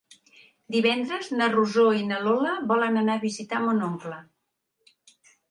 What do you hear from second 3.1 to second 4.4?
a visitar mon oncle.